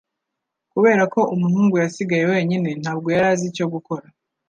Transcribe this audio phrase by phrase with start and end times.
[0.73, 4.07] Kubera ko umuhungu yasigaye wenyine ntabwo yari azi icyo gukora